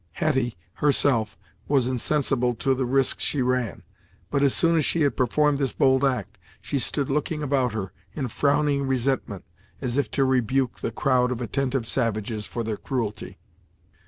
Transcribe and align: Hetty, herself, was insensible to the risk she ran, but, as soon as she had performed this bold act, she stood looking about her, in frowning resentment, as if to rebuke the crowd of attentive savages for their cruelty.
Hetty, 0.13 0.57
herself, 0.73 1.37
was 1.67 1.87
insensible 1.87 2.55
to 2.55 2.73
the 2.73 2.87
risk 2.87 3.19
she 3.19 3.43
ran, 3.43 3.83
but, 4.31 4.41
as 4.41 4.55
soon 4.55 4.75
as 4.77 4.83
she 4.83 5.01
had 5.01 5.15
performed 5.15 5.59
this 5.59 5.73
bold 5.73 6.03
act, 6.03 6.39
she 6.59 6.79
stood 6.79 7.07
looking 7.11 7.43
about 7.43 7.73
her, 7.73 7.91
in 8.15 8.27
frowning 8.27 8.87
resentment, 8.87 9.45
as 9.79 9.99
if 9.99 10.09
to 10.17 10.25
rebuke 10.25 10.79
the 10.79 10.89
crowd 10.89 11.31
of 11.31 11.39
attentive 11.39 11.85
savages 11.85 12.47
for 12.47 12.63
their 12.63 12.77
cruelty. 12.77 13.37